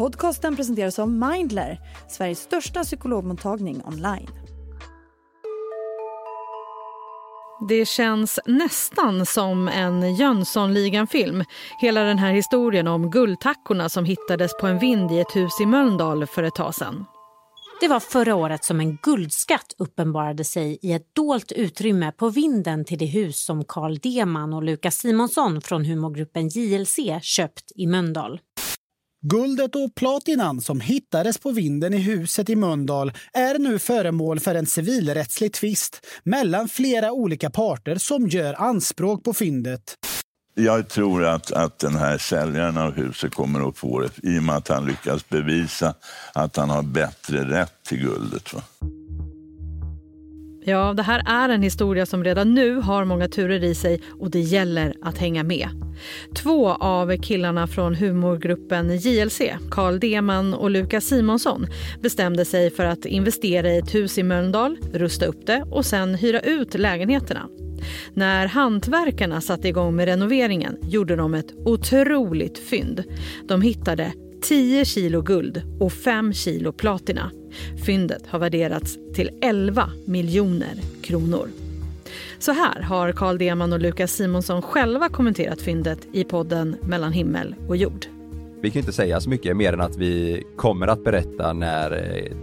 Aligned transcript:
Podcasten 0.00 0.56
presenteras 0.56 0.98
av 0.98 1.08
Mindler, 1.08 1.80
Sveriges 2.08 2.38
största 2.38 2.82
psykologmottagning 2.82 3.82
online. 3.84 4.28
Det 7.68 7.88
känns 7.88 8.40
nästan 8.46 9.26
som 9.26 9.68
en 9.68 10.14
Jönssonligan-film. 10.14 11.44
Hela 11.80 12.02
den 12.02 12.18
här 12.18 12.32
historien 12.32 12.86
om 12.86 13.10
guldtackorna 13.10 13.88
som 13.88 14.04
hittades 14.04 14.56
på 14.60 14.66
en 14.66 14.78
vind 14.78 15.12
i 15.12 15.20
ett 15.20 15.36
hus 15.36 15.60
i 15.60 15.66
Mölndal 15.66 16.26
för 16.26 16.42
ett 16.42 16.54
tag 16.54 16.74
sedan. 16.74 17.04
Det 17.80 17.88
var 17.88 18.00
förra 18.00 18.34
året 18.34 18.64
som 18.64 18.80
en 18.80 18.98
guldskatt 19.02 19.74
uppenbarade 19.78 20.44
sig 20.44 20.78
i 20.82 20.92
ett 20.92 21.14
dolt 21.14 21.52
utrymme 21.52 22.12
på 22.12 22.28
vinden 22.28 22.84
till 22.84 22.98
det 22.98 23.06
hus 23.06 23.44
som 23.44 23.64
Carl 23.64 23.98
Deman 23.98 24.52
och 24.52 24.62
Lukas 24.62 24.96
Simonsson 24.96 25.60
från 25.60 25.84
humorgruppen 25.84 26.48
JLC 26.48 26.98
köpt 27.22 27.72
i 27.76 27.86
Mölndal. 27.86 28.40
Guldet 29.22 29.74
och 29.74 29.94
platinan 29.94 30.60
som 30.60 30.80
hittades 30.80 31.38
på 31.38 31.50
vinden 31.50 31.94
i 31.94 31.98
huset 31.98 32.50
i 32.50 32.56
Mölndal 32.56 33.12
är 33.32 33.58
nu 33.58 33.78
föremål 33.78 34.40
för 34.40 34.54
en 34.54 34.66
civilrättslig 34.66 35.52
tvist 35.52 36.06
mellan 36.22 36.68
flera 36.68 37.12
olika 37.12 37.50
parter 37.50 37.96
som 37.96 38.28
gör 38.28 38.54
anspråk 38.54 39.24
på 39.24 39.34
fyndet. 39.34 39.94
Jag 40.54 40.88
tror 40.88 41.24
att, 41.24 41.52
att 41.52 41.78
den 41.78 41.94
här 41.94 42.18
säljaren 42.18 42.76
av 42.76 42.92
huset 42.92 43.34
kommer 43.34 43.68
att 43.68 43.78
få 43.78 44.00
det 44.00 44.10
i 44.22 44.38
och 44.38 44.42
med 44.42 44.56
att 44.56 44.68
han 44.68 44.86
lyckas 44.86 45.28
bevisa 45.28 45.94
att 46.34 46.56
han 46.56 46.70
har 46.70 46.82
bättre 46.82 47.44
rätt 47.44 47.82
till 47.82 47.98
guldet. 47.98 48.54
Va? 48.54 48.62
Ja, 50.64 50.94
det 50.94 51.02
här 51.02 51.22
är 51.26 51.48
en 51.48 51.62
historia 51.62 52.06
som 52.06 52.24
redan 52.24 52.54
nu 52.54 52.74
har 52.74 53.04
många 53.04 53.28
turer 53.28 53.64
i 53.64 53.74
sig 53.74 54.00
och 54.18 54.30
det 54.30 54.40
gäller 54.40 54.94
att 55.02 55.18
hänga 55.18 55.42
med. 55.42 55.68
Två 56.34 56.68
av 56.70 57.16
killarna 57.16 57.66
från 57.66 57.94
humorgruppen 57.94 58.96
JLC, 58.96 59.40
Carl 59.70 60.00
Deman 60.00 60.54
och 60.54 60.70
Lukas 60.70 61.04
Simonsson 61.04 61.66
bestämde 62.00 62.44
sig 62.44 62.70
för 62.70 62.84
att 62.84 63.04
investera 63.04 63.70
i 63.70 63.78
ett 63.78 63.94
hus 63.94 64.18
i 64.18 64.22
Mölndal, 64.22 64.78
rusta 64.92 65.26
upp 65.26 65.46
det 65.46 65.64
och 65.70 65.86
sen 65.86 66.14
hyra 66.14 66.40
ut 66.40 66.74
lägenheterna. 66.74 67.48
När 68.14 68.46
hantverkarna 68.46 69.40
satte 69.40 69.68
igång 69.68 69.96
med 69.96 70.04
renoveringen 70.04 70.76
gjorde 70.82 71.16
de 71.16 71.34
ett 71.34 71.52
otroligt 71.64 72.58
fynd. 72.58 73.04
De 73.48 73.62
hittade 73.62 74.12
10 74.42 74.84
kilo 74.84 75.22
guld 75.22 75.62
och 75.80 75.92
5 75.92 76.32
kilo 76.32 76.72
platina. 76.72 77.30
Fyndet 77.86 78.26
har 78.26 78.38
värderats 78.38 78.98
till 79.14 79.30
11 79.40 79.90
miljoner 80.04 80.74
kronor. 81.02 81.48
Så 82.38 82.52
här 82.52 82.82
har 82.82 83.12
Carl 83.12 83.38
Deman 83.38 83.72
och 83.72 83.80
Lukas 83.80 84.12
Simonsson 84.12 84.62
själva 84.62 85.08
kommenterat 85.08 85.60
fyndet 85.60 85.98
i 86.12 86.24
podden 86.24 86.76
Mellan 86.82 87.12
himmel 87.12 87.54
och 87.68 87.76
jord. 87.76 88.06
Vi 88.62 88.70
kan 88.70 88.80
inte 88.80 88.92
säga 88.92 89.20
så 89.20 89.30
mycket 89.30 89.56
mer 89.56 89.72
än 89.72 89.80
att 89.80 89.96
vi 89.96 90.44
kommer 90.56 90.86
att 90.86 91.04
berätta 91.04 91.52
när, 91.52 91.90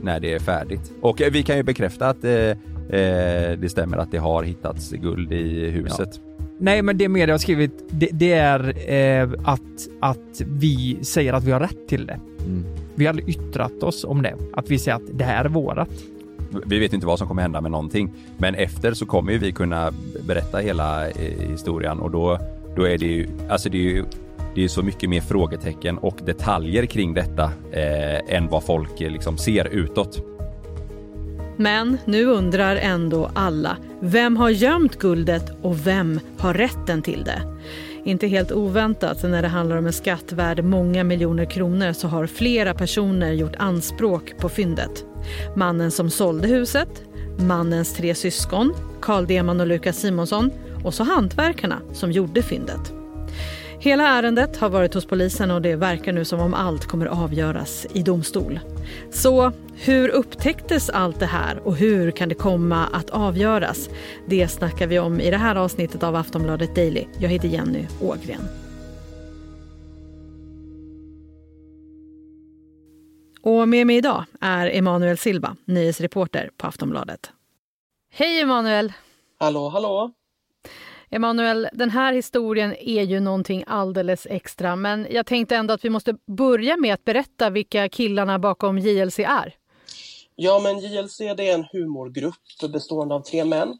när 0.01 0.19
det 0.19 0.33
är 0.33 0.39
färdigt. 0.39 0.91
Och 1.01 1.21
vi 1.31 1.43
kan 1.43 1.57
ju 1.57 1.63
bekräfta 1.63 2.09
att 2.09 2.23
eh, 2.23 2.57
Eh, 2.89 3.57
det 3.59 3.69
stämmer 3.69 3.97
att 3.97 4.11
det 4.11 4.17
har 4.17 4.43
hittats 4.43 4.91
guld 4.91 5.33
i 5.33 5.69
huset. 5.69 6.09
Ja. 6.13 6.45
Nej, 6.59 6.81
men 6.81 6.97
det 6.97 7.09
media 7.09 7.33
har 7.33 7.39
skrivit, 7.39 7.71
det, 7.89 8.09
det 8.11 8.33
är 8.33 8.91
eh, 8.91 9.29
att, 9.45 9.61
att 9.99 10.41
vi 10.45 10.97
säger 11.01 11.33
att 11.33 11.43
vi 11.43 11.51
har 11.51 11.59
rätt 11.59 11.87
till 11.87 12.05
det. 12.05 12.19
Mm. 12.45 12.65
Vi 12.97 13.05
har 13.05 13.09
aldrig 13.09 13.29
yttrat 13.29 13.83
oss 13.83 14.03
om 14.03 14.21
det, 14.21 14.35
att 14.53 14.71
vi 14.71 14.79
säger 14.79 14.95
att 14.95 15.03
det 15.13 15.23
här 15.23 15.45
är 15.45 15.49
vårat. 15.49 15.89
Vi 16.65 16.79
vet 16.79 16.93
inte 16.93 17.07
vad 17.07 17.19
som 17.19 17.27
kommer 17.27 17.41
hända 17.41 17.61
med 17.61 17.71
någonting, 17.71 18.11
men 18.37 18.55
efter 18.55 18.93
så 18.93 19.05
kommer 19.05 19.37
vi 19.37 19.51
kunna 19.51 19.91
berätta 20.27 20.57
hela 20.57 21.09
eh, 21.09 21.49
historien 21.49 21.99
och 21.99 22.11
då, 22.11 22.39
då 22.75 22.87
är 22.87 22.97
det 22.97 23.05
ju, 23.05 23.27
alltså 23.49 23.69
det 23.69 23.77
är 23.77 23.81
ju 23.81 24.05
det 24.55 24.63
är 24.63 24.67
så 24.67 24.81
mycket 24.81 25.09
mer 25.09 25.21
frågetecken 25.21 25.97
och 25.97 26.17
detaljer 26.25 26.85
kring 26.85 27.13
detta 27.13 27.43
eh, 27.71 28.35
än 28.35 28.47
vad 28.47 28.63
folk 28.63 29.01
eh, 29.01 29.11
liksom 29.11 29.37
ser 29.37 29.67
utåt. 29.67 30.23
Men 31.57 31.97
nu 32.05 32.25
undrar 32.25 32.75
ändå 32.75 33.29
alla, 33.33 33.77
vem 33.99 34.37
har 34.37 34.49
gömt 34.49 34.99
guldet 34.99 35.51
och 35.61 35.87
vem 35.87 36.19
har 36.37 36.53
rätten 36.53 37.01
till 37.01 37.23
det? 37.23 37.41
Inte 38.07 38.27
helt 38.27 38.51
oväntat, 38.51 39.23
när 39.23 39.41
det 39.41 39.47
handlar 39.47 39.77
om 39.77 39.85
en 39.85 39.93
skatt 39.93 40.31
värd 40.31 40.63
många 40.63 41.03
miljoner 41.03 41.45
kronor 41.45 41.93
så 41.93 42.07
har 42.07 42.27
flera 42.27 42.73
personer 42.73 43.31
gjort 43.31 43.55
anspråk 43.55 44.37
på 44.37 44.49
fyndet. 44.49 45.05
Mannen 45.55 45.91
som 45.91 46.09
sålde 46.09 46.47
huset, 46.47 47.03
mannens 47.39 47.93
tre 47.93 48.15
syskon, 48.15 48.73
Carl 49.01 49.27
Deman 49.27 49.61
och 49.61 49.67
Lukas 49.67 49.97
Simonsson 49.97 50.51
och 50.83 50.93
så 50.93 51.03
hantverkarna 51.03 51.81
som 51.93 52.11
gjorde 52.11 52.41
fyndet. 52.41 52.96
Hela 53.79 54.07
ärendet 54.07 54.57
har 54.57 54.69
varit 54.69 54.93
hos 54.93 55.05
polisen 55.05 55.51
och 55.51 55.61
det 55.61 55.75
verkar 55.75 56.13
nu 56.13 56.25
som 56.25 56.39
om 56.39 56.53
allt 56.53 56.85
kommer 56.85 57.05
avgöras 57.05 57.87
i 57.93 58.01
domstol. 58.01 58.59
Så 59.11 59.51
hur 59.75 60.09
upptäcktes 60.09 60.89
allt 60.89 61.19
det 61.19 61.25
här 61.25 61.67
och 61.67 61.75
hur 61.75 62.11
kan 62.11 62.29
det 62.29 62.35
komma 62.35 62.87
att 62.93 63.09
avgöras? 63.09 63.89
Det 64.27 64.47
snackar 64.47 64.87
vi 64.87 64.99
om 64.99 65.19
i 65.19 65.31
det 65.31 65.37
här 65.37 65.55
avsnittet 65.55 66.03
av 66.03 66.15
Aftonbladet 66.15 66.75
Daily. 66.75 67.05
Jag 67.19 67.29
heter 67.29 67.47
Jenny 67.47 67.85
Ågren. 68.01 68.41
Och 73.41 73.69
med 73.69 73.87
mig 73.87 73.95
idag 73.97 74.25
är 74.41 74.77
Emanuel 74.77 75.17
Silva, 75.17 75.55
nyhetsreporter 75.65 76.49
på 76.57 76.67
Aftonbladet. 76.67 77.31
Hej 78.11 78.41
Emanuel! 78.41 78.93
Hallå, 79.39 79.69
hallå! 79.69 80.11
Emanuel, 81.09 81.69
den 81.73 81.89
här 81.89 82.13
historien 82.13 82.75
är 82.79 83.03
ju 83.03 83.19
någonting 83.19 83.63
alldeles 83.67 84.27
extra 84.29 84.75
men 84.75 85.07
jag 85.09 85.25
tänkte 85.25 85.55
ändå 85.55 85.73
att 85.73 85.85
vi 85.85 85.89
måste 85.89 86.17
börja 86.25 86.77
med 86.77 86.93
att 86.93 87.05
berätta 87.05 87.49
vilka 87.49 87.89
killarna 87.89 88.39
bakom 88.39 88.77
JLC 88.77 89.19
är. 89.19 89.55
Ja, 90.35 90.59
men 90.63 90.79
JLC 90.79 91.17
det 91.17 91.49
är 91.49 91.53
en 91.53 91.65
humorgrupp 91.71 92.71
bestående 92.73 93.15
av 93.15 93.21
tre 93.21 93.45
män. 93.45 93.77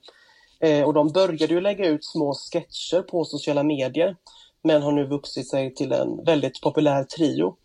Eh, 0.60 0.84
och 0.84 0.94
de 0.94 1.12
började 1.12 1.54
ju 1.54 1.62
lägga 1.62 1.88
ut 1.88 2.06
små 2.06 2.34
sketcher 2.34 3.02
på 3.02 3.26
sociala 3.26 3.64
medier 3.64 4.16
men 4.64 4.82
har 4.82 4.92
nu 4.92 5.08
vuxit 5.08 5.50
sig 5.50 5.74
till 5.74 5.92
en 5.92 6.24
väldigt 6.24 6.62
populär 6.62 7.04
trio. 7.04 7.56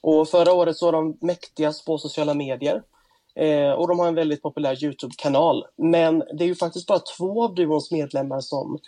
Och 0.00 0.28
förra 0.28 0.52
året 0.52 0.76
så 0.76 0.86
var 0.86 0.92
de 0.92 1.18
mäktigast 1.20 1.86
på 1.86 1.98
sociala 1.98 2.34
medier. 2.34 2.82
Eh, 3.38 3.70
och 3.70 3.88
de 3.88 3.98
har 3.98 4.08
en 4.08 4.14
väldigt 4.14 4.42
populär 4.42 4.84
Youtube-kanal. 4.84 5.64
Men 5.76 6.18
det 6.18 6.44
är 6.44 6.48
ju 6.48 6.54
faktiskt 6.54 6.86
bara 6.86 6.98
två 6.98 7.44
av 7.44 7.54
duons 7.54 7.90
medlemmar 7.90 8.40
som 8.40 8.78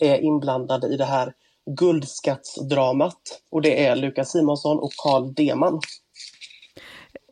är 0.00 0.20
inblandade 0.20 0.86
i 0.86 0.96
det 0.96 1.04
här 1.04 1.34
guldskattsdramat. 1.66 3.42
Och 3.50 3.62
det 3.62 3.86
är 3.86 3.96
Lukas 3.96 4.32
Simonsson 4.32 4.78
och 4.78 4.92
Carl 4.92 5.34
Deman. 5.34 5.80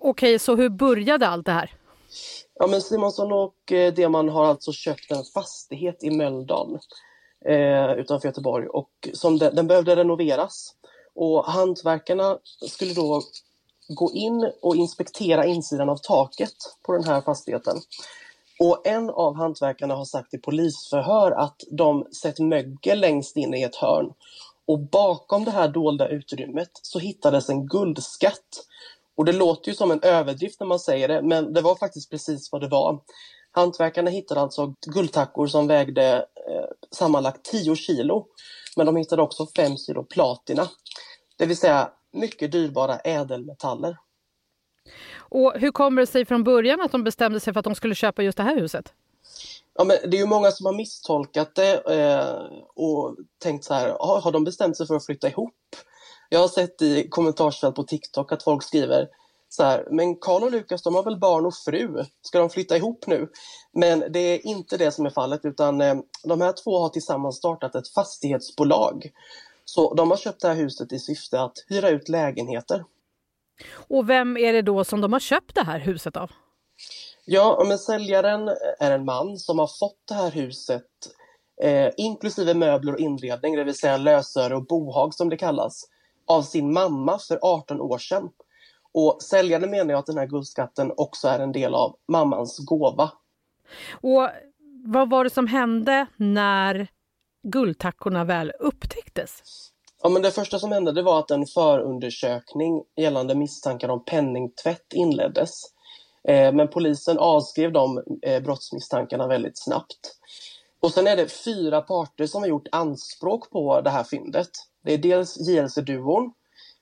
Okej, 0.01 0.39
så 0.39 0.57
hur 0.57 0.69
började 0.69 1.29
allt 1.29 1.47
det 1.47 1.53
här? 1.53 1.71
Ja, 2.55 2.67
men 2.67 2.83
Simonsson 2.83 3.33
och 3.33 3.73
eh, 3.73 3.95
Deman 3.95 4.29
har 4.29 4.45
alltså 4.45 4.73
köpt 4.73 5.11
en 5.11 5.25
fastighet 5.35 6.05
i 6.05 6.11
Mölndal 6.11 6.79
eh, 7.49 7.93
utanför 7.93 8.29
Göteborg 8.29 8.67
och 8.67 8.91
som 9.13 9.39
de, 9.39 9.51
den 9.51 9.67
behövde 9.67 9.97
renoveras. 9.97 10.75
Och 11.15 11.45
hantverkarna 11.45 12.39
skulle 12.69 12.95
då 12.95 13.23
gå 13.89 14.13
in 14.13 14.53
och 14.63 14.77
inspektera 14.77 15.47
insidan 15.47 15.89
av 15.89 15.97
taket 15.97 16.55
på 16.83 16.93
den 16.93 17.05
här 17.05 17.21
fastigheten. 17.21 17.77
Och 18.61 18.87
en 18.87 19.11
av 19.11 19.37
hantverkarna 19.37 19.95
har 19.95 20.05
sagt 20.05 20.35
i 20.35 20.39
polisförhör 20.39 21.33
att 21.33 21.63
de 21.71 22.07
sett 22.23 22.39
mögel 22.39 23.01
längst 23.01 23.37
in 23.37 23.55
i 23.55 23.63
ett 23.63 23.77
hörn. 23.77 24.13
Och 24.67 24.79
bakom 24.79 25.45
det 25.45 25.51
här 25.51 25.69
dolda 25.69 26.09
utrymmet 26.09 26.71
så 26.73 26.99
hittades 26.99 27.49
en 27.49 27.67
guldskatt. 27.67 28.67
Och 29.17 29.25
det 29.25 29.33
låter 29.33 29.69
ju 29.69 29.75
som 29.75 29.91
en 29.91 30.03
överdrift 30.03 30.61
när 30.61 30.67
man 30.67 30.79
säger 30.79 31.09
det, 31.09 31.23
men 31.23 31.53
det 31.53 31.61
var 31.61 31.75
faktiskt 31.75 32.11
precis 32.11 32.53
vad 32.53 32.61
det 32.61 32.69
var. 32.69 33.01
Hantverkarna 33.51 34.11
hittade 34.11 34.41
alltså 34.41 34.75
guldtackor 34.87 35.47
som 35.47 35.67
vägde 35.67 36.27
eh, 36.49 36.65
sammanlagt 36.91 37.43
10 37.43 37.77
kilo. 37.77 38.27
Men 38.77 38.87
de 38.87 38.97
hittade 38.97 39.23
också 39.23 39.47
5 39.57 39.77
kilo 39.77 40.03
platina. 40.03 40.69
Det 41.39 41.47
vill 41.47 41.57
säga 41.57 41.91
mycket 42.13 42.53
dyrbara 42.53 42.99
ädelmetaller. 42.99 43.97
Och 45.17 45.53
hur 45.57 45.71
kommer 45.71 46.03
det 46.03 46.07
sig 46.07 46.25
från 46.25 46.45
början 46.45 46.81
att 46.81 46.93
de 46.93 47.05
bestämde 47.05 47.41
sig 47.41 47.53
för 47.53 47.59
att 47.61 47.65
de 47.65 47.75
skulle 47.75 47.95
köpa 47.95 48.23
just 48.23 48.37
det 48.37 48.43
här 48.43 48.57
huset? 48.57 48.93
Ja, 49.75 49.85
men 49.85 49.97
det 50.11 50.17
är 50.17 50.21
ju 50.21 50.27
många 50.27 50.51
som 50.51 50.67
har 50.67 50.73
misstolkat 50.73 51.55
det 51.55 51.75
eh, 51.75 52.59
och 52.75 53.17
tänkt 53.39 53.65
så 53.65 53.75
här, 53.75 53.89
har 53.99 54.33
de 54.33 54.45
bestämt 54.45 54.77
sig 54.77 54.87
för 54.87 54.95
att 54.95 55.07
flytta 55.07 55.29
ihop? 55.29 55.55
Jag 56.29 56.41
har 56.41 56.49
sett 56.49 56.83
i 56.83 57.09
kommentarsfält 57.09 57.75
på 57.75 57.83
TikTok 57.83 58.33
att 58.33 58.43
folk 58.43 58.63
skriver 58.63 59.09
så 59.49 59.63
här, 59.63 59.89
men 59.91 60.17
Karl 60.17 60.43
och 60.43 60.51
Lukas 60.51 60.83
de 60.83 60.95
har 60.95 61.03
väl 61.03 61.19
barn 61.19 61.47
och 61.47 61.55
fru, 61.55 62.05
ska 62.23 62.39
de 62.39 62.51
flytta 62.51 62.77
ihop 62.77 63.07
nu? 63.07 63.29
Men 63.73 64.05
det 64.13 64.19
är 64.19 64.47
inte 64.47 64.77
det 64.77 64.93
som 64.93 65.07
är 65.07 65.11
fallet 65.11 65.45
utan 65.45 65.81
eh, 65.81 65.95
de 66.25 66.41
här 66.41 66.55
två 66.65 66.79
har 66.79 66.89
tillsammans 66.89 67.37
startat 67.37 67.75
ett 67.75 67.89
fastighetsbolag 67.89 69.11
så 69.69 69.95
de 69.95 70.11
har 70.11 70.17
köpt 70.17 70.41
det 70.41 70.49
här 70.49 70.55
huset 70.55 70.93
i 70.93 70.99
syfte 70.99 71.41
att 71.41 71.53
hyra 71.69 71.89
ut 71.89 72.09
lägenheter. 72.09 72.85
Och 73.89 74.11
vem 74.11 74.37
är 74.37 74.53
det 74.53 74.63
då 74.63 74.85
som 74.85 75.01
de 75.01 75.13
har 75.13 75.21
köpt 75.21 75.55
det 75.55 75.63
här 75.63 75.79
huset 75.79 76.17
av? 76.17 76.31
Ja, 77.25 77.65
men 77.69 77.79
säljaren 77.79 78.49
är 78.79 78.91
en 78.91 79.05
man 79.05 79.39
som 79.39 79.59
har 79.59 79.67
fått 79.67 79.99
det 80.09 80.15
här 80.15 80.31
huset 80.31 80.85
eh, 81.63 81.91
inklusive 81.97 82.55
möbler 82.55 82.93
och 82.93 83.01
inredning, 83.01 83.57
det 83.57 83.65
vill 83.65 83.75
säga 83.75 83.97
lösöre 83.97 84.57
och 84.57 84.67
bohag 84.67 85.15
som 85.15 85.29
det 85.29 85.37
kallas, 85.37 85.85
av 86.27 86.43
sin 86.43 86.73
mamma 86.73 87.19
för 87.19 87.39
18 87.43 87.81
år 87.81 87.99
sedan. 87.99 88.29
Och 88.93 89.23
säljaren 89.23 89.71
menar 89.71 89.95
att 89.95 90.07
den 90.07 90.19
här 90.19 90.27
guldskatten 90.27 90.93
också 90.97 91.29
är 91.29 91.39
en 91.39 91.53
del 91.53 91.75
av 91.75 91.97
mammans 92.09 92.59
gåva. 92.59 93.11
Och 93.91 94.29
vad 94.85 95.11
var 95.11 95.25
det 95.25 95.31
som 95.31 95.47
hände 95.47 96.07
när 96.17 96.89
guldtackorna 97.51 98.25
väl 98.25 98.53
upptäcktes? 98.59 99.43
Ja, 100.03 100.09
men 100.09 100.23
det 100.23 100.31
första 100.31 100.59
som 100.59 100.73
hände 100.73 100.93
det 100.93 101.03
var 101.03 101.19
att 101.19 101.31
en 101.31 101.47
förundersökning 101.47 102.85
gällande 102.97 103.35
misstankar 103.35 103.89
om 103.89 104.05
penningtvätt 104.05 104.93
inleddes. 104.95 105.63
Eh, 106.29 106.53
men 106.53 106.69
polisen 106.69 107.19
avskrev 107.19 107.73
de 107.73 108.03
eh, 108.23 108.43
brottsmisstankarna 108.43 109.27
väldigt 109.27 109.59
snabbt. 109.59 110.17
Och 110.81 110.93
sen 110.93 111.07
är 111.07 111.17
det 111.17 111.29
fyra 111.45 111.81
parter 111.81 112.27
som 112.27 112.43
har 112.43 112.49
gjort 112.49 112.69
anspråk 112.73 113.51
på 113.51 113.81
det 113.81 113.91
här 113.91 114.05
fyndet. 114.05 114.51
Det 114.85 114.93
är 114.93 114.99
dels 114.99 115.37
JLC-duon, 115.49 116.33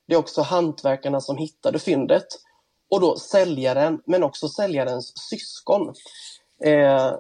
det 0.07 0.15
är 0.15 0.19
också 0.19 0.43
hantverkarna 0.43 1.21
som 1.21 1.37
hittade 1.37 1.79
fyndet 1.79 2.27
och 2.91 3.01
då 3.01 3.17
säljaren, 3.17 4.03
men 4.07 4.23
också 4.23 4.49
säljarens 4.49 5.13
syskon. 5.31 5.95
Eh, 6.65 7.13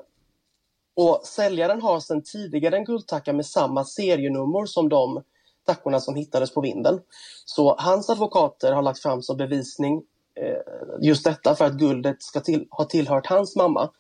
och 0.96 1.20
säljaren 1.24 1.82
har 1.82 2.00
sedan 2.00 2.22
tidigare 2.22 2.76
en 2.76 2.84
guldtacka 2.84 3.32
med 3.32 3.46
samma 3.46 3.84
serienummer 3.84 4.66
som 4.66 4.88
de 4.88 5.22
tackorna 5.66 6.00
som 6.00 6.14
hittades 6.14 6.54
på 6.54 6.60
vinden. 6.60 7.00
Så 7.44 7.76
hans 7.78 8.10
advokater 8.10 8.72
har 8.72 8.82
lagt 8.82 9.02
fram 9.02 9.22
som 9.22 9.36
bevisning 9.36 10.02
eh, 10.40 10.56
just 11.00 11.24
detta 11.24 11.54
för 11.54 11.64
att 11.64 11.72
guldet 11.72 12.22
ska 12.22 12.40
till, 12.40 12.66
ha 12.70 12.84
tillhört 12.84 13.26
hans 13.26 13.56
mamma 13.56 13.90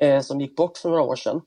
eh, 0.00 0.20
som 0.20 0.40
gick 0.40 0.56
bort 0.56 0.78
för 0.78 0.88
några 0.88 1.02
år 1.02 1.16
sedan. 1.16 1.40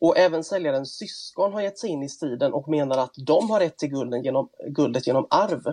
Och 0.00 0.18
även 0.18 0.44
säljarens 0.44 0.96
syskon 0.96 1.52
har 1.52 1.60
gett 1.60 1.78
sig 1.78 1.90
in 1.90 2.02
i 2.02 2.08
striden 2.08 2.52
och 2.52 2.68
menar 2.68 2.98
att 2.98 3.14
de 3.16 3.50
har 3.50 3.60
rätt 3.60 3.78
till 3.78 3.90
gulden 3.90 4.22
genom, 4.24 4.48
guldet 4.68 5.06
genom 5.06 5.26
arv. 5.30 5.66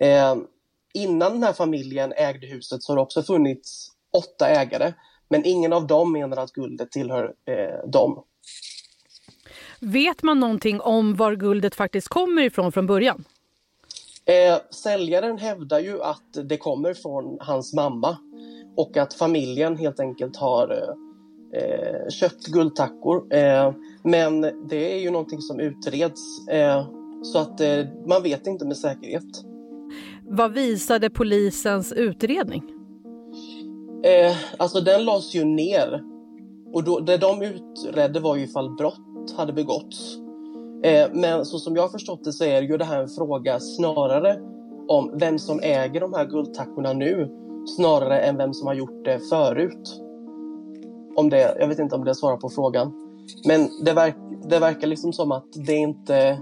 Eh, 0.00 0.36
innan 0.94 1.32
den 1.32 1.42
här 1.42 1.52
familjen 1.52 2.12
ägde 2.12 2.46
huset 2.46 2.82
så 2.82 2.92
har 2.92 2.96
det 2.96 3.02
också 3.02 3.22
funnits 3.22 3.88
åtta 4.12 4.48
ägare 4.48 4.92
men 5.28 5.44
ingen 5.44 5.72
av 5.72 5.86
dem 5.86 6.12
menar 6.12 6.36
att 6.36 6.52
guldet 6.52 6.90
tillhör 6.90 7.34
eh, 7.44 7.90
dem. 7.90 8.22
Vet 9.80 10.22
man 10.22 10.40
någonting 10.40 10.80
om 10.80 11.14
var 11.14 11.34
guldet 11.34 11.74
faktiskt 11.74 12.08
kommer 12.08 12.42
ifrån 12.42 12.72
från 12.72 12.86
början? 12.86 13.24
Eh, 14.24 14.58
säljaren 14.70 15.38
hävdar 15.38 15.80
ju 15.80 16.02
att 16.02 16.48
det 16.48 16.56
kommer 16.56 16.94
från 16.94 17.38
hans 17.40 17.74
mamma 17.74 18.16
och 18.76 18.96
att 18.96 19.14
familjen 19.14 19.76
helt 19.76 20.00
enkelt 20.00 20.36
har 20.36 20.70
eh, 20.72 21.62
eh 21.62 22.08
köpt 22.08 22.46
guldtackor. 22.46 23.34
Eh, 23.34 23.72
men 24.04 24.40
det 24.68 24.94
är 24.94 24.98
ju 24.98 25.10
någonting 25.10 25.40
som 25.40 25.60
utreds 25.60 26.48
eh, 26.48 26.86
så 27.22 27.38
att 27.38 27.60
eh, 27.60 27.84
man 28.06 28.22
vet 28.22 28.46
inte 28.46 28.64
med 28.64 28.76
säkerhet. 28.76 29.44
Vad 30.22 30.52
visade 30.52 31.10
polisens 31.10 31.92
utredning? 31.92 32.77
Eh, 34.02 34.36
alltså 34.56 34.80
den 34.80 35.04
lades 35.04 35.34
ju 35.34 35.44
ner. 35.44 36.02
Och 36.72 36.84
då, 36.84 37.00
det 37.00 37.16
de 37.16 37.42
utredde 37.42 38.20
var 38.20 38.36
ju 38.36 38.42
ifall 38.42 38.74
brott 38.74 39.34
hade 39.36 39.52
begåtts. 39.52 40.16
Eh, 40.82 41.08
men 41.12 41.44
så 41.44 41.58
som 41.58 41.76
jag 41.76 41.82
har 41.82 41.88
förstått 41.88 42.24
det 42.24 42.32
så 42.32 42.44
är 42.44 42.62
ju 42.62 42.76
det 42.76 42.84
här 42.84 43.02
en 43.02 43.08
fråga 43.08 43.60
snarare 43.60 44.38
om 44.88 45.10
vem 45.14 45.38
som 45.38 45.60
äger 45.60 46.00
de 46.00 46.14
här 46.14 46.26
guldtackorna 46.26 46.92
nu 46.92 47.28
snarare 47.76 48.20
än 48.20 48.36
vem 48.36 48.54
som 48.54 48.66
har 48.66 48.74
gjort 48.74 49.04
det 49.04 49.18
förut. 49.18 50.00
Om 51.16 51.30
det, 51.30 51.56
jag 51.60 51.68
vet 51.68 51.78
inte 51.78 51.94
om 51.94 52.04
det 52.04 52.14
svarar 52.14 52.36
på 52.36 52.48
frågan. 52.48 52.92
Men 53.46 53.68
det, 53.84 53.92
verk, 53.92 54.16
det 54.48 54.58
verkar 54.58 54.86
liksom 54.86 55.12
som 55.12 55.32
att 55.32 55.48
det 55.66 55.74
inte 55.74 56.14
är 56.14 56.38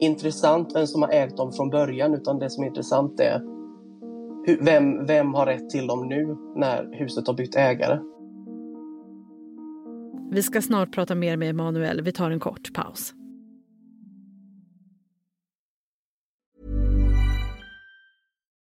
intressant 0.00 0.74
vem 0.74 0.86
som 0.86 1.02
har 1.02 1.10
ägt 1.10 1.36
dem 1.36 1.52
från 1.52 1.70
början 1.70 2.14
utan 2.14 2.38
det 2.38 2.50
som 2.50 2.64
är 2.64 2.68
intressant 2.68 3.20
är 3.20 3.51
vem, 4.46 5.06
vem 5.06 5.34
har 5.34 5.46
rätt 5.46 5.70
till 5.70 5.86
dem 5.86 6.08
nu 6.08 6.36
när 6.56 6.98
huset 6.98 7.26
har 7.26 7.34
bytt 7.34 7.56
ägare? 7.56 8.00
Vi 10.30 10.42
ska 10.42 10.62
snart 10.62 10.92
prata 10.92 11.14
mer 11.14 11.36
med 11.36 11.50
Emanuel. 11.50 12.02
Vi 12.02 12.12
tar 12.12 12.30
en 12.30 12.40
kort 12.40 12.72
paus. 12.74 13.14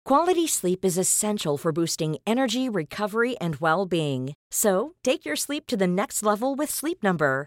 Quality 0.08 0.48
sleep 0.48 0.84
is 0.84 0.98
essential 0.98 1.56
for 1.56 1.72
boosting 1.72 2.16
energy, 2.26 2.68
recovery 2.68 3.36
and 3.40 3.56
well-being. 3.60 4.34
So, 4.50 4.92
take 5.02 5.24
your 5.24 5.36
sleep 5.36 5.66
to 5.66 5.76
the 5.76 5.86
next 5.86 6.22
level 6.22 6.56
with 6.56 6.70
Sleep 6.70 7.02
Number. 7.02 7.46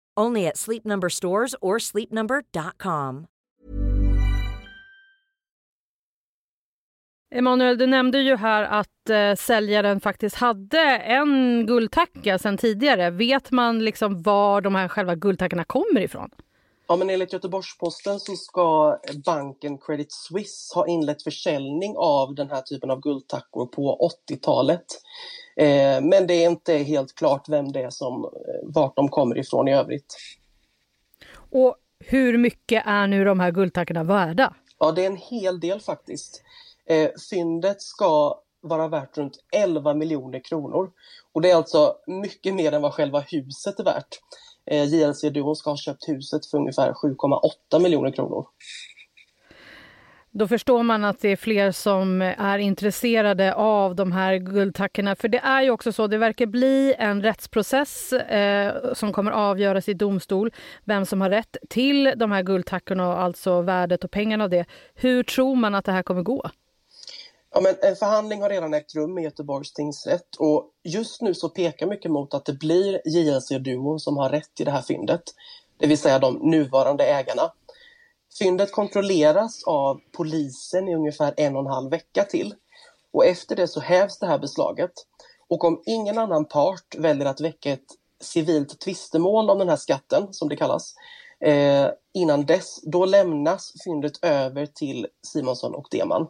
Only 0.21 0.47
at 0.47 0.57
Sleep 0.57 0.85
Number 0.85 1.09
stores 1.09 1.55
or 1.61 1.79
sleepnumber.com. 1.79 3.27
Emanuel, 7.35 7.77
du 7.77 7.87
nämnde 7.87 8.19
ju 8.19 8.35
här 8.35 8.63
att 8.63 9.09
eh, 9.09 9.35
säljaren 9.35 9.99
faktiskt 9.99 10.35
hade 10.35 10.97
en 10.97 11.65
guldtacka 11.65 12.39
sedan 12.39 12.57
tidigare. 12.57 13.09
Vet 13.09 13.51
man 13.51 13.79
liksom 13.79 14.21
var 14.21 14.61
de 14.61 14.75
här 14.75 14.87
själva 14.87 15.15
guldtackorna 15.15 15.63
kommer 15.63 16.01
ifrån? 16.01 16.29
Ja, 16.87 16.95
men 16.95 17.09
enligt 17.09 17.33
Göteborgs-Posten 17.33 18.19
så 18.19 18.35
ska 18.35 18.97
banken 19.25 19.77
Credit 19.77 20.11
Suisse 20.11 20.75
ha 20.75 20.87
inlett 20.87 21.23
försäljning 21.23 21.95
av 21.97 22.35
den 22.35 22.49
här 22.49 22.61
typen 22.61 22.91
av 22.91 22.99
guldtackor 22.99 23.65
på 23.65 24.09
80-talet. 24.29 24.85
Eh, 25.55 26.01
men 26.01 26.27
det 26.27 26.33
är 26.33 26.49
inte 26.49 26.73
helt 26.73 27.15
klart 27.15 27.49
vem 27.49 27.71
det 27.71 27.81
är 27.81 27.89
som, 27.89 28.23
eh, 28.23 28.29
vart 28.63 28.95
de 28.95 29.09
kommer 29.09 29.37
ifrån 29.37 29.67
i 29.67 29.73
övrigt. 29.73 30.17
Och 31.51 31.75
hur 31.99 32.37
mycket 32.37 32.83
är 32.85 33.07
nu 33.07 33.25
de 33.25 33.39
här 33.39 33.51
guldtackorna 33.51 34.03
värda? 34.03 34.53
Ja, 34.79 34.91
det 34.91 35.01
är 35.03 35.07
en 35.07 35.17
hel 35.17 35.59
del 35.59 35.79
faktiskt. 35.79 36.43
Eh, 36.85 37.09
fyndet 37.29 37.81
ska 37.81 38.41
vara 38.61 38.87
värt 38.87 39.17
runt 39.17 39.37
11 39.53 39.93
miljoner 39.93 40.39
kronor. 40.39 40.91
Och 41.33 41.41
det 41.41 41.51
är 41.51 41.55
alltså 41.55 41.95
mycket 42.07 42.53
mer 42.53 42.71
än 42.71 42.81
vad 42.81 42.93
själva 42.93 43.19
huset 43.19 43.79
är 43.79 43.83
värt. 43.83 44.19
Eh, 44.65 44.83
JLC-duon 44.83 45.55
ska 45.55 45.69
ha 45.69 45.77
köpt 45.77 46.09
huset 46.09 46.45
för 46.45 46.57
ungefär 46.57 46.93
7,8 46.93 47.79
miljoner 47.79 48.11
kronor. 48.11 48.45
Då 50.33 50.47
förstår 50.47 50.83
man 50.83 51.05
att 51.05 51.19
det 51.19 51.29
är 51.29 51.35
fler 51.35 51.71
som 51.71 52.21
är 52.21 52.57
intresserade 52.57 53.53
av 53.53 53.95
de 53.95 54.11
här 54.11 54.35
guldtackorna. 54.35 55.15
För 55.15 55.27
det 55.27 55.37
är 55.37 55.61
ju 55.61 55.71
också 55.71 55.91
så, 55.91 56.07
det 56.07 56.17
verkar 56.17 56.45
bli 56.45 56.95
en 56.97 57.21
rättsprocess 57.21 58.13
eh, 58.13 58.93
som 58.93 59.13
kommer 59.13 59.31
avgöras 59.31 59.89
i 59.89 59.93
domstol. 59.93 60.51
Vem 60.85 61.05
som 61.05 61.21
har 61.21 61.29
rätt 61.29 61.57
till 61.69 62.13
de 62.15 62.31
här 62.31 62.43
guldtackorna 62.43 63.07
och 63.07 63.19
alltså 63.21 63.61
värdet 63.61 64.03
och 64.03 64.11
pengarna 64.11 64.43
av 64.43 64.49
det. 64.49 64.65
Hur 64.95 65.23
tror 65.23 65.55
man 65.55 65.75
att 65.75 65.85
det 65.85 65.91
här 65.91 66.03
kommer 66.03 66.23
gå? 66.23 66.49
Ja, 67.53 67.61
men 67.61 67.75
en 67.81 67.95
förhandling 67.95 68.41
har 68.41 68.49
redan 68.49 68.73
ägt 68.73 68.95
rum 68.95 69.17
i 69.17 69.23
Göteborgs 69.23 69.73
tingsrätt 69.73 70.35
och 70.39 70.71
just 70.83 71.21
nu 71.21 71.33
så 71.33 71.49
pekar 71.49 71.87
mycket 71.87 72.11
mot 72.11 72.33
att 72.33 72.45
det 72.45 72.53
blir 72.53 73.01
JLC-duon 73.05 73.99
som 73.99 74.17
har 74.17 74.29
rätt 74.29 74.59
i 74.59 74.63
det 74.63 74.71
här 74.71 74.81
fyndet. 74.81 75.23
Det 75.77 75.87
vill 75.87 75.97
säga 75.97 76.19
de 76.19 76.33
nuvarande 76.35 77.05
ägarna. 77.05 77.51
Fyndet 78.39 78.71
kontrolleras 78.71 79.63
av 79.63 80.01
polisen 80.11 80.87
i 80.87 80.95
ungefär 80.95 81.33
en 81.37 81.55
och 81.55 81.61
en 81.61 81.71
halv 81.71 81.91
vecka 81.91 82.23
till. 82.23 82.53
Och 83.13 83.25
efter 83.25 83.55
det 83.55 83.67
så 83.67 83.79
hävs 83.79 84.19
det 84.19 84.27
här 84.27 84.39
beslaget. 84.39 84.91
Och 85.47 85.63
om 85.63 85.81
ingen 85.85 86.17
annan 86.17 86.45
part 86.45 86.95
väljer 86.97 87.25
att 87.25 87.41
väcka 87.41 87.71
ett 87.71 87.85
civilt 88.21 88.79
tvistemål 88.79 89.49
om 89.49 89.59
den 89.59 89.69
här 89.69 89.75
skatten, 89.75 90.33
som 90.33 90.49
det 90.49 90.55
kallas, 90.55 90.95
eh, 91.39 91.87
innan 92.13 92.45
dess, 92.45 92.81
då 92.83 93.05
lämnas 93.05 93.73
fyndet 93.83 94.25
över 94.25 94.65
till 94.65 95.07
Simonsson 95.21 95.75
och 95.75 95.87
Deman. 95.91 96.27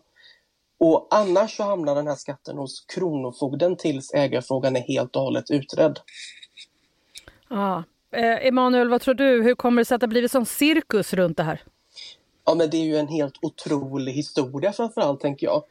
Och 0.80 1.08
annars 1.12 1.58
så 1.58 1.64
hamnar 1.64 1.96
den 1.96 2.08
här 2.08 2.16
skatten 2.16 2.58
hos 2.58 2.86
Kronofogden 2.86 3.78
tills 3.78 4.14
ägarfrågan 4.14 4.76
är 4.76 4.82
helt 4.82 5.16
och 5.16 5.22
hållet 5.22 5.52
utredd. 5.52 6.00
Ja. 7.50 7.84
Eh, 8.12 8.48
Emanuel, 8.48 8.90
vad 8.90 9.02
tror 9.02 9.14
du? 9.14 9.44
Hur 9.44 9.56
kommer 9.56 9.82
det 9.82 9.86
sig 9.86 9.96
att 9.96 10.02
det 10.02 10.08
blivit 10.08 10.32
sån 10.32 10.46
cirkus 10.46 11.14
runt 11.14 11.38
det 11.38 11.44
här? 11.44 11.62
Ja, 12.46 12.56
men 12.56 12.70
det 12.70 12.78
är 12.78 12.86
ju 12.86 12.98
en 12.98 13.08
helt 13.08 13.36
otrolig 13.42 14.14
historia 14.14 14.74
framförallt, 14.74 15.20
tänker 15.20 15.48
jag. 15.48 15.64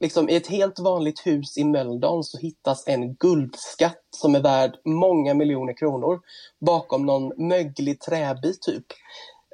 Liksom, 0.00 0.28
I 0.28 0.36
ett 0.36 0.46
helt 0.46 0.78
vanligt 0.78 1.26
hus 1.26 1.58
i 1.58 1.64
Mölndal 1.64 2.24
så 2.24 2.38
hittas 2.38 2.88
en 2.88 3.14
guldskatt 3.14 4.02
som 4.10 4.34
är 4.34 4.40
värd 4.40 4.76
många 4.84 5.34
miljoner 5.34 5.72
kronor 5.72 6.20
bakom 6.58 7.06
någon 7.06 7.48
möglig 7.48 8.00
träbit 8.00 8.62
typ. 8.62 8.84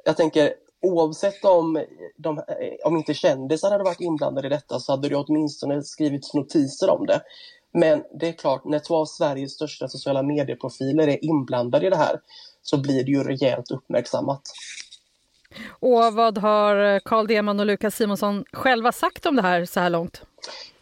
Jag 0.05 0.17
tänker, 0.17 0.53
oavsett 0.81 1.45
om, 1.45 1.83
de, 2.17 2.37
eh, 2.37 2.43
om 2.85 2.97
inte 2.97 3.13
kändisar 3.13 3.71
hade 3.71 3.83
varit 3.83 4.01
inblandade 4.01 4.47
i 4.47 4.49
detta 4.49 4.79
så 4.79 4.91
hade 4.91 5.09
det 5.09 5.15
åtminstone 5.15 5.83
skrivits 5.83 6.33
notiser 6.33 6.89
om 6.89 7.05
det. 7.05 7.21
Men 7.73 8.03
det 8.19 8.27
är 8.27 8.33
klart, 8.33 8.65
när 8.65 8.79
två 8.79 8.95
av 8.95 9.05
Sveriges 9.05 9.53
största 9.53 9.87
sociala 9.87 10.23
medieprofiler 10.23 11.07
är 11.07 11.25
inblandade 11.25 11.87
i 11.87 11.89
det 11.89 11.95
här 11.95 12.19
så 12.61 12.77
blir 12.77 13.03
det 13.03 13.11
ju 13.11 13.23
rejält 13.23 13.71
uppmärksammat. 13.71 14.41
Och 15.67 16.13
vad 16.13 16.37
har 16.37 16.75
eh, 16.75 16.99
Carl 17.05 17.27
Deman 17.27 17.59
och 17.59 17.65
Lukas 17.65 17.95
Simonsson 17.95 18.43
själva 18.53 18.91
sagt 18.91 19.25
om 19.25 19.35
det 19.35 19.41
här 19.41 19.65
så 19.65 19.79
här 19.79 19.89
långt? 19.89 20.21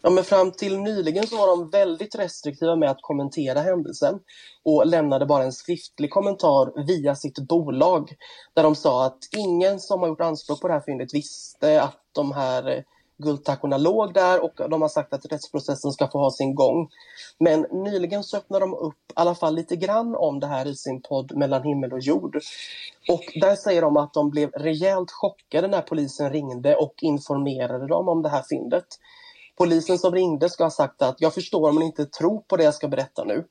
Ja, 0.02 0.10
men 0.10 0.24
fram 0.24 0.52
till 0.52 0.78
nyligen 0.78 1.26
så 1.26 1.36
var 1.36 1.46
de 1.46 1.70
väldigt 1.70 2.14
restriktiva 2.14 2.76
med 2.76 2.90
att 2.90 2.98
kommentera 3.00 3.60
händelsen 3.60 4.18
och 4.64 4.86
lämnade 4.86 5.26
bara 5.26 5.44
en 5.44 5.52
skriftlig 5.52 6.10
kommentar 6.10 6.86
via 6.86 7.14
sitt 7.14 7.38
bolag 7.38 8.12
där 8.54 8.62
de 8.62 8.74
sa 8.74 9.06
att 9.06 9.18
ingen 9.36 9.80
som 9.80 10.00
har 10.00 10.08
gjort 10.08 10.20
anspråk 10.20 10.60
på 10.60 10.68
det 10.68 10.74
här 10.74 10.80
fyndet 10.86 11.14
visste 11.14 11.82
att 11.82 12.00
de 12.12 12.32
här 12.32 12.84
guldtackorna 13.18 13.76
låg 13.76 14.14
där 14.14 14.44
och 14.44 14.70
de 14.70 14.82
har 14.82 14.88
sagt 14.88 15.12
att 15.12 15.26
rättsprocessen 15.32 15.92
ska 15.92 16.08
få 16.08 16.18
ha 16.18 16.30
sin 16.30 16.54
gång. 16.54 16.88
Men 17.38 17.60
nyligen 17.60 18.24
så 18.24 18.36
öppnade 18.36 18.64
de 18.64 18.74
upp 18.74 18.94
i 18.94 19.12
alla 19.14 19.34
fall 19.34 19.54
lite 19.54 19.76
grann 19.76 20.14
om 20.16 20.40
det 20.40 20.46
här 20.46 20.66
i 20.66 20.74
sin 20.74 21.02
podd 21.02 21.36
Mellan 21.36 21.62
himmel 21.62 21.92
och 21.92 22.00
jord. 22.00 22.36
Och 23.08 23.24
där 23.40 23.56
säger 23.56 23.82
de 23.82 23.96
att 23.96 24.14
de 24.14 24.30
blev 24.30 24.50
rejält 24.50 25.10
chockade 25.10 25.68
när 25.68 25.80
polisen 25.80 26.30
ringde 26.30 26.76
och 26.76 26.94
informerade 27.00 27.86
dem 27.86 28.08
om 28.08 28.22
det 28.22 28.28
här 28.28 28.42
fyndet. 28.50 28.86
Polisen 29.56 29.98
som 29.98 30.14
ringde 30.14 30.50
ska 30.50 30.64
ha 30.64 30.70
sagt 30.70 31.02
att 31.02 31.20
jag 31.20 31.34
förstår 31.34 31.68
om 31.68 31.76
ni 31.76 31.84
inte 31.84 32.06
tror 32.06 32.40
på 32.40 32.56
det 32.56 32.64
jag 32.64 32.74
ska 32.74 32.88
berätta 32.88 33.24
nu. 33.24 33.44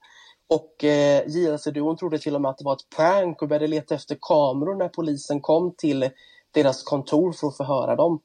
Och 0.50 0.84
eh, 0.84 1.24
JLC-duon 1.27 1.98
trodde 1.98 2.20
till 2.20 2.36
och 2.36 2.41
med 2.41 2.50
att 2.50 2.58
det 2.58 2.65
var 2.65 2.74
ett 2.74 2.96
prank 2.96 3.41
och 3.41 3.48
började 3.48 3.67
leta 3.67 3.96
efter 3.96 4.17
kameror 4.22 4.75
när 4.75 4.89
polisen 4.89 5.41
kom 5.41 5.75
till 5.77 6.10
deras 6.51 6.84
kontor 6.84 7.32
för 7.32 7.48
att 7.48 7.58
förhöra 7.58 7.96
dem. 7.96 8.20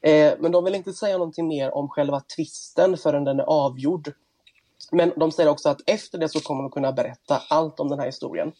Eh, 0.00 0.34
men 0.38 0.52
de 0.52 0.64
vill 0.64 0.74
inte 0.74 0.92
säga 0.92 1.18
någonting 1.18 1.48
mer 1.48 1.74
om 1.74 1.88
själva 1.88 2.20
tvisten 2.36 2.96
förrän 2.96 3.24
den 3.24 3.40
är 3.40 3.44
avgjord. 3.44 4.12
Men 4.92 5.12
de 5.16 5.32
säger 5.32 5.50
också 5.50 5.68
att 5.68 5.80
efter 5.86 6.18
det 6.18 6.28
så 6.28 6.40
kommer 6.40 6.62
de 6.62 6.70
kunna 6.70 6.92
berätta 6.92 7.42
allt 7.48 7.80
om 7.80 7.88
den 7.88 7.98
här 7.98 8.06
historien. 8.06 8.52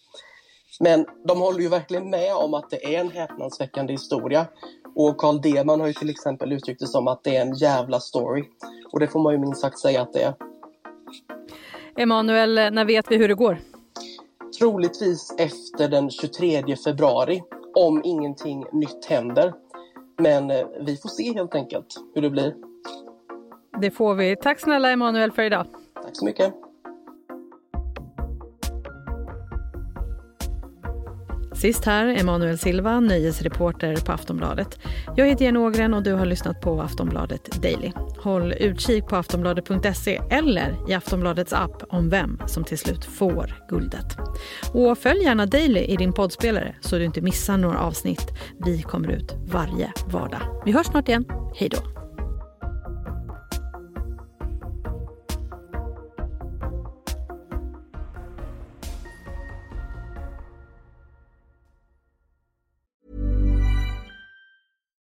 Men 0.80 1.06
de 1.24 1.40
håller 1.40 1.60
ju 1.60 1.68
verkligen 1.68 2.10
med 2.10 2.34
om 2.34 2.54
att 2.54 2.70
det 2.70 2.94
är 2.94 3.00
en 3.00 3.10
häpnadsväckande 3.10 3.92
historia. 3.92 4.46
Och 4.94 5.16
Carl 5.16 5.40
Deman 5.40 5.80
har 5.80 5.86
ju 5.86 5.92
till 5.92 6.10
exempel 6.10 6.52
uttryckt 6.52 6.80
det 6.80 6.86
som 6.86 7.08
att 7.08 7.24
det 7.24 7.36
är 7.36 7.40
en 7.40 7.54
jävla 7.54 8.00
story. 8.00 8.44
Och 8.92 9.00
det 9.00 9.08
får 9.08 9.20
man 9.20 9.32
ju 9.32 9.38
minst 9.38 9.60
sagt 9.60 9.78
säga 9.78 10.02
att 10.02 10.12
det 10.12 10.22
är. 10.22 10.34
Emanuel, 11.96 12.54
när 12.54 12.84
vet 12.84 13.10
vi 13.10 13.16
hur 13.16 13.28
det 13.28 13.34
går? 13.34 13.58
Troligtvis 14.58 15.34
efter 15.38 15.88
den 15.88 16.10
23 16.10 16.76
februari, 16.84 17.42
om 17.74 18.02
ingenting 18.04 18.64
nytt 18.72 19.04
händer. 19.04 19.52
Men 20.18 20.50
eh, 20.50 20.66
vi 20.80 20.96
får 20.96 21.08
se 21.08 21.32
helt 21.34 21.54
enkelt 21.54 21.86
hur 22.14 22.22
det 22.22 22.30
blir. 22.30 22.54
Det 23.80 23.90
får 23.90 24.14
vi. 24.14 24.36
Tack 24.36 24.60
snälla 24.60 24.90
Emanuel 24.90 25.32
för 25.32 25.42
idag. 25.42 25.66
Tack 25.94 26.16
så 26.16 26.24
mycket. 26.24 26.54
Sist 31.56 31.84
här, 31.84 32.06
Emanuel 32.06 32.58
Silva, 32.58 33.00
nöjesreporter 33.00 33.96
på 33.96 34.12
Aftonbladet. 34.12 34.78
Jag 35.16 35.26
heter 35.26 35.44
Jenny 35.44 35.58
Ågren 35.58 35.94
och 35.94 36.02
du 36.02 36.12
har 36.12 36.26
lyssnat 36.26 36.60
på 36.60 36.82
Aftonbladet 36.82 37.62
Daily. 37.62 37.92
Håll 38.18 38.52
utkik 38.52 39.06
på 39.06 39.16
aftonbladet.se 39.16 40.20
eller 40.30 40.76
i 40.88 40.94
Aftonbladets 40.94 41.52
app 41.52 41.82
om 41.88 42.10
vem 42.10 42.38
som 42.46 42.64
till 42.64 42.78
slut 42.78 43.04
får 43.04 43.64
guldet. 43.68 44.16
Och 44.72 44.98
följ 44.98 45.22
gärna 45.22 45.46
Daily 45.46 45.80
i 45.80 45.96
din 45.96 46.12
poddspelare 46.12 46.74
så 46.80 46.98
du 46.98 47.04
inte 47.04 47.20
missar 47.20 47.56
några 47.56 47.78
avsnitt. 47.78 48.26
Vi 48.64 48.82
kommer 48.82 49.08
ut 49.08 49.34
varje 49.46 49.92
vardag. 50.06 50.62
Vi 50.64 50.72
hörs 50.72 50.86
snart 50.86 51.08
igen. 51.08 51.24
Hej 51.54 51.68
då! 51.68 52.05